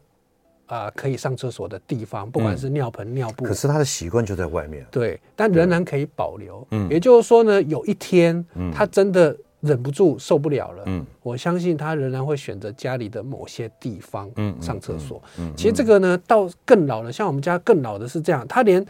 [0.64, 3.44] 啊、可以上厕所的地方，不管是尿盆、尿布。
[3.44, 4.86] 可是它的习惯就在外面。
[4.90, 6.66] 对，但仍然可以保留。
[6.70, 9.36] 嗯，也就是说呢，有一天，它真的。
[9.60, 15.20] 忍不住受不了了，嗯，我相信他仍然会选择家里的某些地方，嗯，上厕所。
[15.38, 18.84] 嗯，其实这个呢，到更老了，像我们家更老的是这样，他连，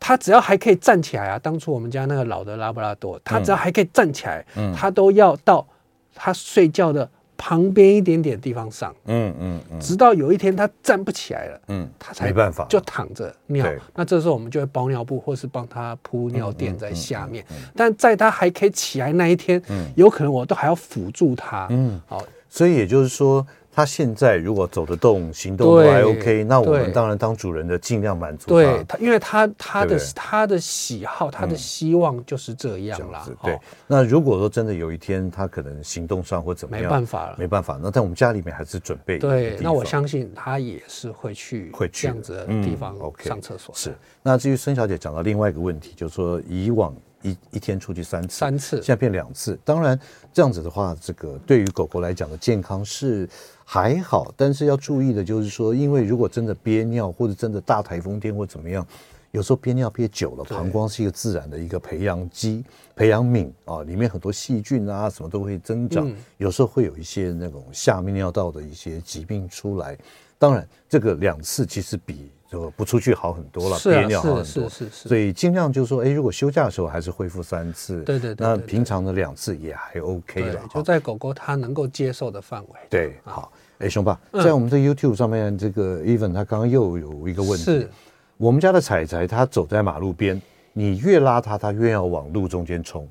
[0.00, 5.66] 他只要还可以站起来啊，当初我们家那个老的拉布拉多，他只要还可以站起来，嗯，他都要到
[6.14, 7.10] 他睡觉的。
[7.38, 13.64] 旁边一点点地方上，嗯嗯，直到有一天他站不起来了，嗯，他才没办法就躺着尿。
[13.94, 17.42] 那这时候我们就会包尿布，或是帮他铺尿垫在下面。
[17.74, 19.62] 但在他还可以起来那一天，
[19.94, 21.68] 有可能我都还要辅助他。
[21.70, 23.46] 嗯，好，所以也就是说。
[23.72, 28.52] 他现在如果走得动、行动都还 OK，那我们当然当主人的尽量满足他。
[28.54, 33.24] 对他，因为他他的他的喜好、他的希望就是这样啦。
[33.42, 39.18] 对，那如果说真的有一天他可能行动上或怎么样，没办法了，没办法，那在我们家里面还是准备。
[39.18, 43.74] 对，那我相信他也是会去会去这样子的地方上厕所。
[43.74, 43.94] 是。
[44.22, 46.94] 那至于孙小姐讲到另外一个问题，就是说以往。
[47.22, 49.58] 一一天出去三次，三次，现在变两次。
[49.64, 49.98] 当然，
[50.32, 53.28] 这样子的话，这个对于狗狗来讲的健康是
[53.70, 58.86] 还好，但是要注意的就是说，因为如果真的憋尿，或者真的大台风天或怎么样，
[59.30, 62.64] 有时候憋尿憋久了，膀胱是一个自然的一个培养基、
[62.96, 69.98] 培养皿啊，里面很多细菌啊什么都会增长，有时候会有一些那种下泌尿道的一些疾病出来。
[70.38, 72.30] 当然，这个两次其实比。
[72.50, 82.80] 就不出去好很多了，憋尿好很多，所以尽量就是说，哎，如果休假的时候还是恢复三次，对对对，那平常的两次也还 OK 了，就在狗狗它能够接受的范围。
[82.88, 87.90] 对，好，哎，熊爸，在我们的 YouTube 上面，这个 Even 他刚刚又有一个问题，是。
[88.38, 90.40] 我们家的彩彩，它走在马路边，
[90.72, 93.06] 你越拉它，它越要往路中间冲，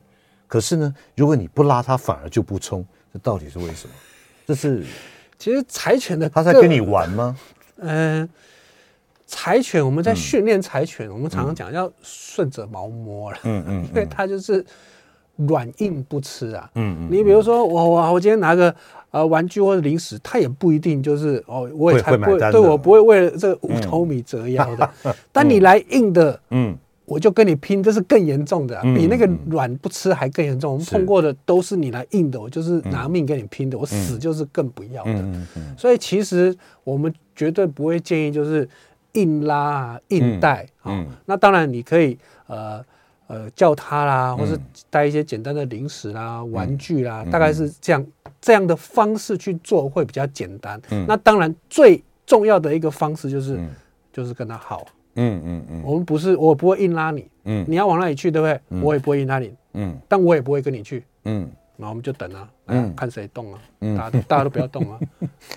[0.47, 3.93] 可是呢，如果你不拉它，反而就不冲，这到底是为什么？
[4.47, 4.83] 这是
[5.37, 7.37] 其实柴犬的，它在跟你玩吗？
[7.81, 8.27] 嗯。
[9.27, 14.65] 柴犬，我们在训练柴犬，我们常常讲要顺着毛摸了，嗯嗯， 因为它就是
[15.35, 17.07] 软硬不吃啊，嗯嗯。
[17.11, 18.73] 你比如说我我我今天拿个
[19.11, 24.89] 呃玩具或者零食，它也不一定就是哦，我也才不会，对我不会为了这个五头米折腰的。
[25.33, 30.71] 但你来硬的，嗯，我就跟你拼，这是更严重的，比那个软不吃还更严重。
[30.71, 35.25] 我们碰过的都是你来硬的，我就是拿命跟你拼的，我死就是更不要的。
[35.77, 38.65] 所以其实我们绝对不会建议就是。
[39.17, 42.83] 硬拉啊，硬带啊，那当然你可以呃
[43.27, 44.57] 呃叫他啦，或是
[44.89, 48.05] 带一些简单的零食啦、嗯、玩具啦，嗯、大概是这样
[48.39, 50.79] 这样的方式去做会比较简单。
[50.91, 53.69] 嗯、那当然最重要的一个方式就是、嗯、
[54.13, 54.85] 就是跟他好。
[55.15, 58.61] 嗯嗯嗯，我们不是我不会硬拉你，嗯，你要往那里去，对不对？
[58.69, 61.49] 嗯、我也不会硬拉你，嗯，但我也不会跟你去，嗯。
[61.77, 64.99] 然后我们就等啊，嗯，看谁动啊，大家都大家都不要动啊，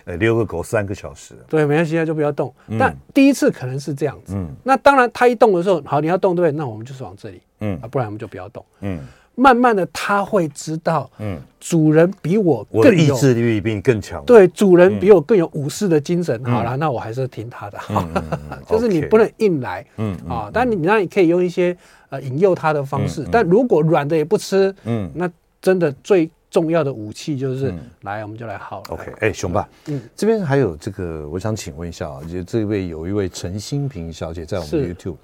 [0.05, 2.55] 呃， 遛个狗三个小时，对，没关系啊，就不要动。
[2.79, 9.01] 但第一次可能是这样子，嗯，那当然他一动的时候，好，你要动对，那我们就是往这里，嗯，啊，不然我们就不要动，嗯。
[9.37, 14.23] 慢慢的，他会知道，嗯，主人比我更有，意志力比你更强。
[14.27, 16.45] 对，主人比我更有武士的精神。
[16.45, 17.79] 好了，那我还是听他的。
[18.69, 21.75] 就是你不能硬来，嗯啊，但你那你可以用一些
[22.11, 23.27] 呃引诱他的方式。
[23.33, 28.83] 但如果软的也不吃，嗯，那真的最重要的武器就是来，我们就来耗。
[28.89, 35.17] OK，哎，熊爸，嗯，这边还有这个，我想请问一下啊，就这位有一位陈新平小姐在我们 YouTube。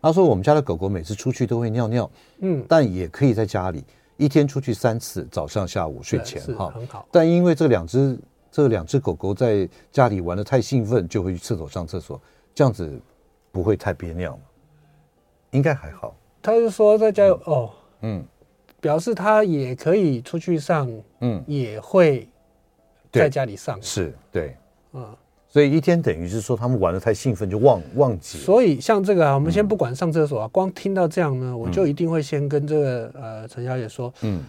[0.00, 3.84] 她说：“我们家的狗狗每次出去都会尿尿，嗯，但也可以在家里
[4.16, 7.06] 一天出去三次，早上、下午、睡前，哈，很好。
[7.12, 8.18] 但因为这两只
[8.50, 12.20] 这两只狗狗在家里玩的太兴奋，就会去厕所上厕所，
[12.52, 13.00] 这样子
[13.52, 14.42] 不会太憋尿吗？
[15.52, 16.16] 应该还好。
[16.42, 18.24] 他是说在家哦，嗯，
[18.82, 20.90] 表示他也可以出去上，
[21.20, 22.28] 嗯，也会
[23.10, 24.54] 在家里上，是对，
[24.92, 25.06] 嗯。”
[25.48, 28.38] 所以一天等于是说他们玩得太兴奋就忘忘记。
[28.38, 34.42] 所以像这个啊，我们先不管上厕所啊，光听到这样呢，我就一定会先跟这个呃陈小姐说，嗯。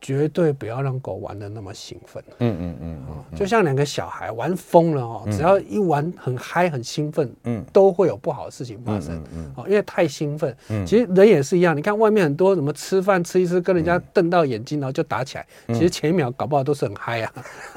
[0.00, 2.22] 绝对不要让狗玩的那么兴奋。
[2.38, 9.20] 嗯嗯嗯，就像两个小孩玩疯了哦，只要一玩很嗨很兴奋，嗯，都会有不好的事情发生。
[9.34, 10.54] 嗯哦，因为太兴奋。
[10.68, 15.46] 嗯，其实人也是一样，你看外面很多什么吃饭吃一吃，跟人家瞪到眼睛，然后就打起来。
[15.68, 17.32] 其实前一秒搞不好都是很嗨啊，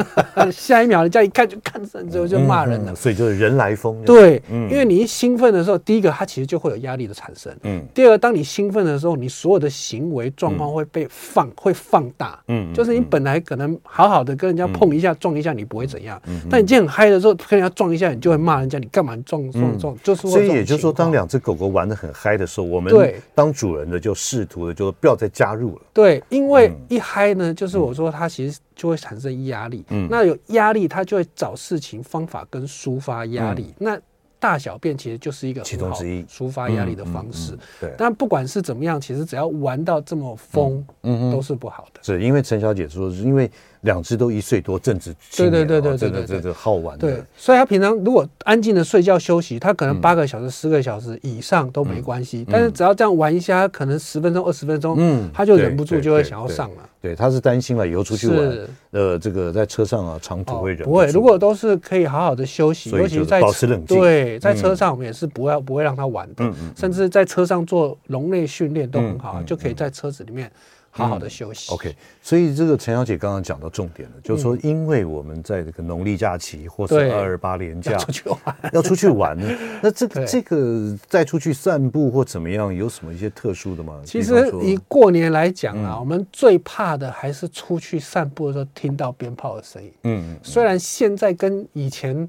[0.52, 2.94] 下一秒人家一看就看上之后就骂人了。
[2.94, 4.04] 所以就是人来疯。
[4.04, 7.56] 对，因为你一兴奋的时候，第一个它其实就会有压力的产生。
[7.64, 12.09] 嗯，第二个，当你兴奋的时候，你所有的行为状况会被放会放。
[12.18, 19.98] 大，嗯，就是你本来可能好好的跟人家碰一下撞一下，你不会怎样，但你今天很嗨的时候跟人家撞一下，你就会骂人家，你干嘛撞撞撞？
[20.04, 23.20] 就是所以也就是说，当两只狗狗玩的很嗨的时候，我们对。
[23.36, 25.82] 当主人的就试图的就不要再加入了。
[25.94, 34.00] 对，因为一嗨呢，就是我说它其实就会产生压力，嗯，那有压力，它就会找事情方法跟抒发压力，那。
[34.40, 37.58] 大小便其实就是一个其中之一抒发压力的方式。
[37.80, 42.00] 对，但不管是怎么样，其实只要玩到这么疯，嗯，都是不好的。
[42.02, 46.98] 是因为陈小姐说，是因为两只都一岁多，正值对对对对对对对，好玩。
[46.98, 52.46] 对，所以他平常如果安静的睡觉休息，他可能八个小时、十个小时以上都没关系。
[52.50, 56.78] 但是只要这样玩一下，可能十分钟、二十分钟，嗯，他就忍不住就会想要上了。
[57.02, 58.58] 对，他是担心了以后出去玩，
[58.92, 63.98] 呃，这个在车上啊，长途会忍不会，如果都是可以好好的休息，尤其在保持冷静。
[63.98, 70.52] 对，在车上我们也是不会不会让他玩的，甚至在车上做笼内训练都很好，就可以在车子里面。
[70.92, 71.72] 好好的休息。
[71.74, 78.40] OK，所以这个陈小姐刚刚讲到重点了，就是说，因为我们在这个农历假期或是二二八连假出去玩，
[78.74, 79.48] 要出去玩呢，
[79.82, 84.00] 那这个这个再出去散步或怎么样，有什么一些特殊的吗？
[84.04, 89.92] 其实以过年来讲啊，我们最怕的还是出去散步的时候听到鞭炮的声音。
[90.04, 92.28] 嗯，虽然现在跟以前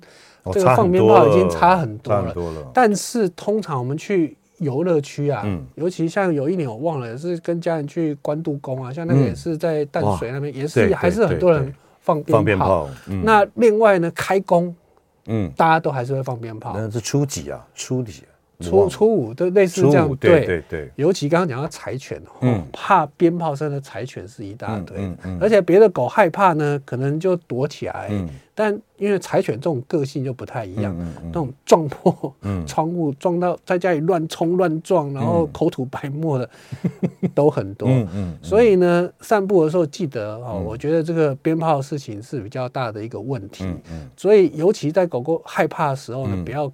[0.53, 4.37] 这个放鞭炮已经差很多了，但是通常我们去。
[4.61, 12.43] 游乐区啊，嗯、尤其像有一年我忘了，是跟家人去关渡宫啊，像那个也是在淡水那边，嗯、也是还是很多人放鞭炮。
[12.43, 14.75] 鞭炮嗯、那另外呢，开工，
[15.27, 16.73] 嗯，大家都还是会放鞭炮。
[16.77, 17.67] 那是初几啊？
[17.75, 18.23] 初几？
[18.61, 20.63] 初初五都类似这样，对对。
[20.69, 20.91] 对。
[20.97, 24.97] 尤其刚刚讲到柴犬，嗯，怕鞭炮声的柴犬是一大堆，
[25.41, 28.11] 而且别的狗害怕呢，可能就躲起来。
[28.53, 30.95] 但因为柴犬这种个性就不太一样，
[31.27, 32.35] 那种撞破
[32.67, 36.51] 窗户、撞到在家里乱冲乱撞，然后口吐白沫的
[37.35, 37.89] 都很多。
[38.43, 43.65] 所以呢，散步的时候记得哦，我觉得这个鞭炮的事情是比较大的一个问题。
[44.15, 46.71] 所以尤其在狗狗害怕的时候呢，不要。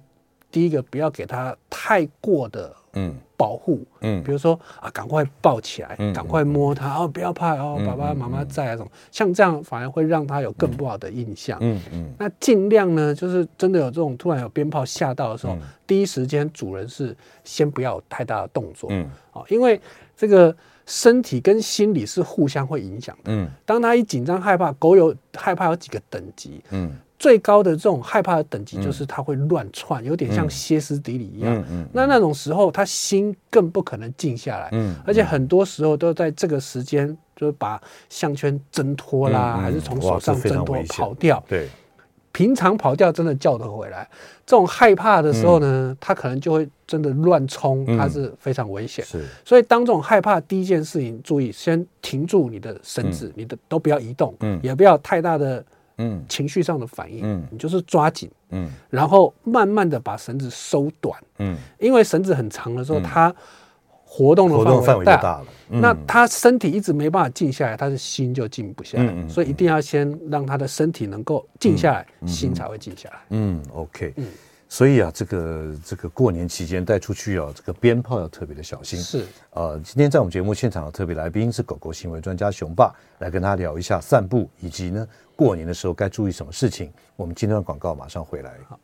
[0.57, 11.59] 第一个不要给它太过的嗯保护嗯，比如说啊，赶快抱起来，赶快摸它哦，不要怕哦，爸爸妈妈在啊，这种像这样反而会让他有更不好的印象。
[11.61, 18.89] 嗯嗯，那尽量呢，就是真的有这种突然有鞭炮吓到的时候，第一时间主人是先不要有太大的动作。
[18.91, 19.79] 嗯，哦，因为
[20.15, 20.55] 这个
[20.87, 23.31] 身体跟心理是互相会影响的。
[23.31, 26.59] 嗯，当他一紧张害怕，狗有害怕有几个等级。
[26.71, 26.91] 嗯。
[27.19, 31.65] 最高的这种害怕的等级就是它会乱窜，有点像歇斯底里一样。
[31.91, 34.69] 那那种时候，他心更不可能静下来。
[35.03, 41.43] 而且很多时候都在这个时间，就是把项圈挣脱啦，还是从手上挣脱跑掉。
[41.47, 41.67] 对，
[42.31, 44.07] 平常跑掉真的叫得回来。
[44.45, 49.03] 这种害怕的时候呢，他可能就会真的乱冲，它是非常危险。
[49.03, 55.65] 是，所以当这种害怕，第一件事情注意，先停住你的绳子，你的都不要移动，也不要太大的。
[55.97, 63.33] 嗯，情绪上的反应，嗯，你就是抓紧，嗯，然后慢慢的把绳子收短，嗯，因为绳子很长的时候，它
[64.09, 65.45] 活动的范围大，大了。
[65.69, 69.27] 嗯、那他身体一直没办法静下来，他的心就静不下来。
[69.27, 73.17] 所以一定要先让他的身体能够静下来，嗯、心才会静下来。
[73.31, 74.13] 嗯，OK。
[74.15, 74.25] 嗯，
[74.69, 78.99] 所以啊，这个这个过年期间带出去啊，这个鞭炮要特别的小心。
[78.99, 79.25] 是。
[79.51, 86.91] 呃，今天在我们节目现场的特别来宾是狗狗行为专家熊爸，来跟他聊一下散步，以及呢过年的时候该注意什么事情。
[87.15, 88.53] 我们今天的广告马上回来。
[88.67, 88.79] 好。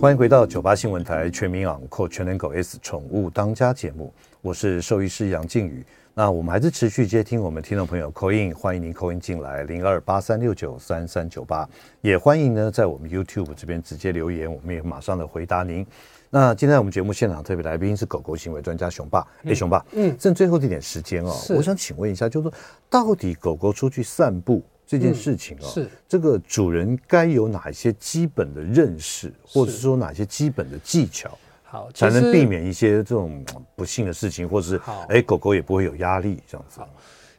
[0.00, 5.84] 欢迎回到九八新闻台全民昂狗全能狗 S 宠物当家节目，我是兽医师杨靖宇。
[6.18, 11.64] 那我们还是持续接听我们听众朋友 call in，欢迎您 call in 进来零二八三六九三三九八，
[12.00, 15.86] 也欢迎呢在我们 YouTube 这边直接留言，我们也马上的回答您。
[16.28, 22.58] 那今天我们节目现场特别来宾是狗狗行为专家熊爸，哎、嗯，熊爸，嗯，剩最后一点时间哦，我想请问一下，就是说
[22.90, 24.60] 到底狗狗出去散步？
[24.88, 31.38] 这件事情啊、哦，是这个主人该有哪一些基本的认识，或者是说哪些基本的技巧，
[31.70, 33.44] 好才能避免一些这种
[33.76, 36.80] 不幸的事情，或者是哎狗狗也不会有压力这样子。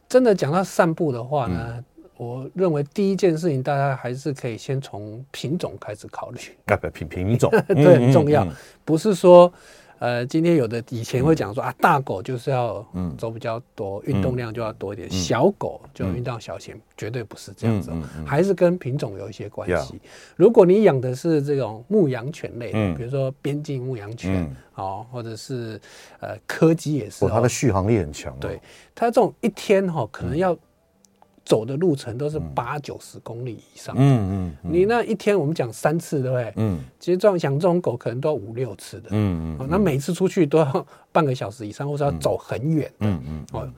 [0.08, 6.38] 真的讲到散步的话呢，嗯、我认为第一件事情大家还是可以先从品种开始考虑。
[6.66, 9.52] 啊不，品品种 对很重要，嗯嗯嗯、不是说。
[10.00, 12.84] 呃，今天有的以前会讲说啊，大狗就是要
[13.18, 17.92] 走比较多，运动量就要多一点，小狗就运动小型，绝对不是这样子，
[18.26, 20.00] 还是跟品种有一些关系。
[20.36, 25.78] 如果你养的是这种牧羊犬类的，比如说边境牧羊犬，哦，或者是
[26.20, 28.34] 呃柯基也是，它的续航力很强。
[28.40, 28.58] 对，
[28.94, 30.56] 它这种一天哈可能要。
[31.50, 36.52] 走的路程都是八九十公里以上，嗯嗯，你那一天我们讲三次，对不对？
[36.54, 43.68] 嗯，其实这种养这种狗可能都要五六次的，嗯嗯，那每次出去都要半个小时以上，或者要走很远，嗯嗯，哦，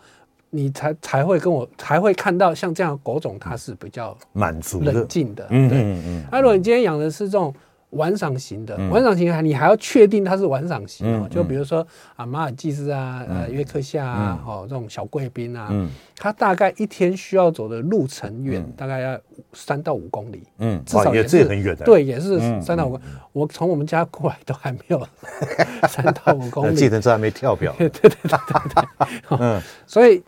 [0.51, 6.25] 你才才会跟我才会看到像这样狗种，它是比较满足、冷静的，嗯嗯嗯。
[6.31, 7.55] 那如果你今天养的是这种。
[7.93, 11.87] 玩赏型的，玩赏型还你还要确定它是玩赏型哦，就比如说
[12.17, 15.71] 啊马尔济斯啊，呃约克夏啊，哦这种小贵宾啊，
[16.17, 19.19] 它大概一天需要走的路程远，大概要
[19.53, 23.05] 三到五公里，嗯，至少也是很远的，对，也是三到五公里。
[23.33, 25.07] 我从我们家过来都还没有
[25.89, 28.39] 三到五公里， 计程车还没跳表，对对对对
[28.75, 30.23] 对， 嗯，所以。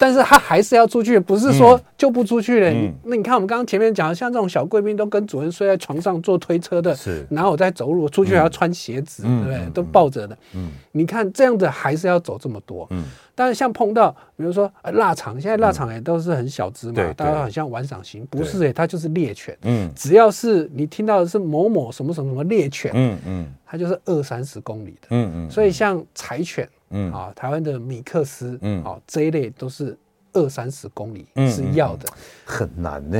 [0.00, 2.70] 但是他还是要出去，不是说就不出去了。
[2.70, 9.60] 你那你看，我们刚刚前面讲，像这种小贵宾都跟主人睡在床上坐推车的，是，然后我在走路出去还要穿鞋子，对不对？
[9.74, 10.34] 都抱着的。
[10.54, 12.86] 嗯，你看这样子还是要走这么多。
[12.92, 19.54] 嗯，但是像碰到比如说腊肠，现在腊肠也都是很小只嘛，大家好像玩赏型，不是哎，它就是猎犬。
[19.64, 25.08] 嗯，只要是你听到的是某某什么什么什么猎犬，嗯嗯，它就是二三十公里的。
[25.10, 26.66] 嗯嗯，所以像柴犬。
[26.90, 27.12] 嗯。
[27.12, 29.98] 啊，台湾的米克斯，嗯，啊，这一类都是
[30.32, 32.06] 二三十公里是要的，
[32.44, 33.18] 很难呢。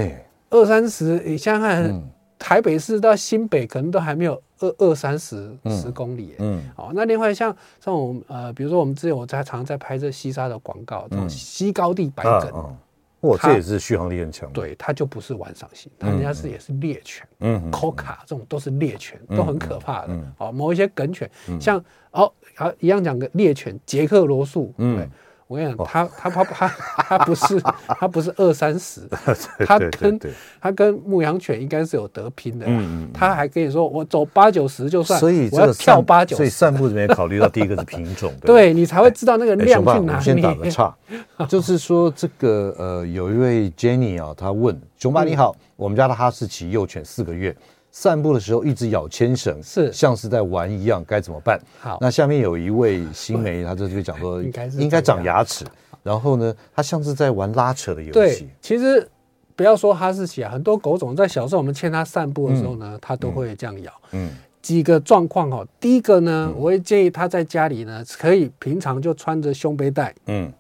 [0.51, 2.03] 二三十，你想想看，
[2.39, 6.35] 台北市到新北可能都还没有二二三十十公里。
[6.39, 12.77] 嗯，好，那另外像像我们呃，比如说我们之前我在常常在拍这西沙的广告，这种西高地白梗，
[13.21, 14.51] 哇，这也是续航力很强。
[14.53, 17.27] 对，它就不是玩赏型，它人家是也是猎犬。
[17.41, 20.19] 嗯，Coca 这种都是猎犬，都很可怕的。
[20.39, 22.33] 哦，某一些梗犬，像哦。
[22.57, 24.75] 好，一样讲个猎犬捷克罗素。
[24.77, 25.09] 嗯，
[25.51, 29.01] 我跟你讲，他他他他他不是他不是二三十，
[29.67, 30.17] 他跟
[30.61, 32.67] 他跟牧羊犬应该是有得拼的。
[32.69, 36.37] 嗯，他还跟你说，我走八九十就算，所以我要跳八九十。
[36.37, 40.25] 所以散步这边考虑到第一个是品种，对你才会知道那个量去哪里。
[40.25, 40.97] 先打个岔，
[41.51, 47.57] 就是说这个呃，有一位 Jenny 啊，他问熊爸你好，我们家的哈士奇幼犬四个月。
[47.91, 51.61] 散步的时候一直咬牵绳，是像是在玩一样，该怎么办？
[51.79, 55.65] 好，那下面有一位新媒，他这就讲说， 应该是应该长牙齿。
[56.03, 58.13] 然后呢，他像是在玩拉扯的游戏。
[58.13, 59.07] 对，其实
[59.55, 63.93] 不要说哈士奇啊，很多狗种在小时候我们牵它散步的时候呢，它都会这样咬。
[64.13, 64.31] 嗯，
[64.63, 70.15] 几个状况哈，第一个呢，我会建议他在家里呢，可以平常就穿着胸背带。
[70.27, 70.51] 嗯。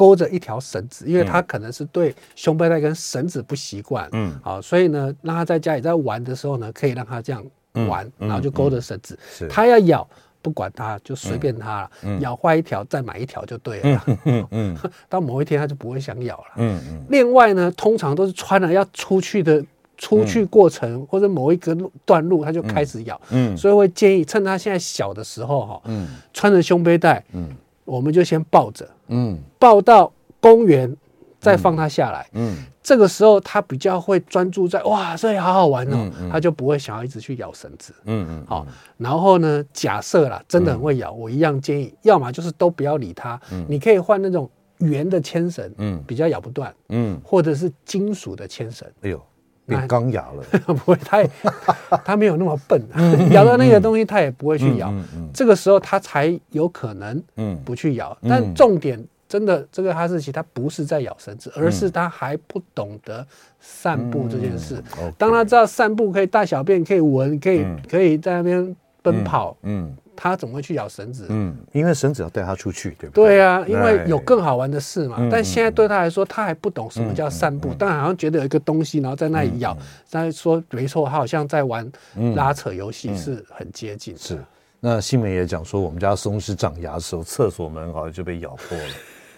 [0.00, 7.44] 勾着一条绳子，因为他可能是对胸背带跟绳子不习惯，嗯，好，所以呢，让他在家里在玩的时候呢，可以让他这样
[7.86, 10.08] 玩，然后就勾着绳子，他要咬，
[10.40, 17.04] 不管他，就随便他了，咬坏一条再买一条就对了，嗯嗯， 到某一天他就不会想咬了，嗯嗯。
[17.10, 19.62] 另外呢，通常都是穿了要出去的
[19.98, 27.50] 出去过程或者某一个路段路，他就开始咬，嗯，所以会建议趁他现在小的时候哈，嗯，穿着胸背带，嗯。
[27.90, 30.96] 我们就先抱着，嗯，抱到公园，
[31.40, 38.64] 再放它下来，嗯，这个时候它比较会专注在，哇，这里好好玩哦，它就不会想要一直去咬绳子，嗯嗯，好，
[38.96, 49.20] 然后呢，假设啦，真的很会咬，我一样建议，要么就是都不要理它，你可以换那种圆的牵绳，嗯，比较咬不断，嗯，或者是金属的牵绳，哎呦，
[49.66, 50.42] 变钢牙了，
[50.74, 51.30] 不会，它也
[52.04, 52.82] 它没有那么笨，
[53.30, 54.92] 咬到那个东西他也不会去咬，
[55.32, 57.22] 这个时候他才有可能
[57.64, 58.16] 不去咬。
[58.28, 63.24] 但重点真的，这个哈士奇它不是在咬绳子，而是它还不懂得
[63.60, 64.82] 散步这件事。
[65.16, 69.94] 当他知道散步可以大小便，可以闻，可以可以在那边奔跑，嗯。
[70.22, 71.24] 他怎么会去咬绳子？
[71.30, 73.24] 嗯，因为绳子要带他出去，对不对？
[73.24, 75.16] 对啊，因为有更好玩的事嘛。
[75.30, 79.74] 但现在对他来说，他还不懂什么叫散步，但好像觉得有一个东西，然后在那里咬。
[80.10, 81.90] 他说没错，他好像在玩
[82.36, 84.14] 拉扯游戏，是很接近。
[84.18, 84.38] 是。
[84.78, 88.84] 那新梅也讲说，我们家松狮长牙的时候，厕所门好像就被咬破了。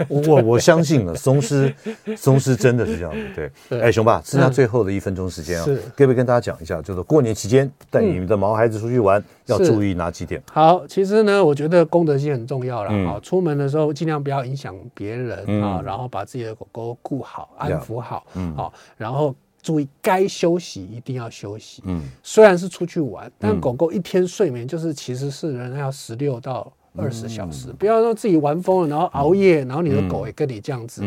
[0.08, 1.74] 我我相信了，松狮
[2.16, 3.80] 松狮真的是这样的，对。
[3.80, 10.42] 哎，熊爸，剩下最后的一分钟时间啊，可不可以跟大家讲一下，就是过年期间带你们的毛孩子出去玩，要注意哪几点？
[10.52, 13.20] 好，其实呢，我觉得公德心很重要了啊。
[13.22, 21.82] 出门的时候尽量不要影响别人啊，然后把自己的狗狗顾好、安抚好，嗯好，然后注意该休息一定要休息。
[21.86, 26.72] 嗯，虽然是出去玩，但狗狗一天睡眠就是其实是人要十六到。
[26.96, 31.02] 二十小时，不要说自己玩疯了，然后熬夜，然后你的狗也跟你这样子。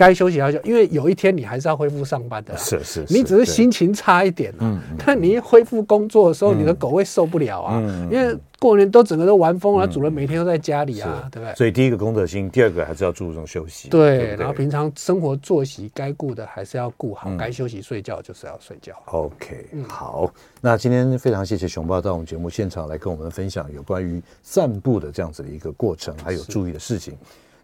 [0.00, 2.56] 该休息要休，因为有一天你还是要恢复上班的。
[2.56, 4.82] 是是，你只是心情差一点啊。
[5.04, 7.78] 但你一恢复工作的时候，你的狗会受不了啊。
[8.10, 11.54] 因为过年都整个都玩疯了，主人每天都在家里啊，对不对？
[11.54, 13.90] 所以第一个公德心，第二个还是要注重休息。
[13.90, 18.94] 对，然后平常生活作息该顾的还是要顾好，该休息睡觉就是要睡觉。
[19.04, 20.32] OK，好，
[20.62, 27.18] 那今天非常谢谢熊爸到我们节目现场来跟我们分享有关于散步的这样子的一个过程，还有注意的事情。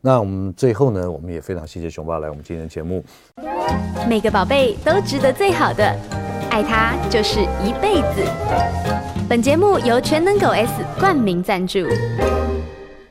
[0.06, 3.04] 那我们最后呢，我们也非常谢谢熊爸来我们今天的节目。
[4.08, 5.84] 每个宝贝都值得最好的，
[6.48, 8.22] 爱他就是一辈子。
[9.28, 11.80] 本节目由全能狗 S 冠名赞助。